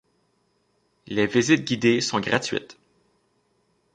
Les 1.05 1.27
visites 1.27 1.63
guidées 1.63 2.01
sont 2.01 2.19
gratuites. 2.19 2.79